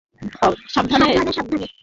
[0.69, 1.07] সাবধানে,
[1.27, 1.67] সাবধানে।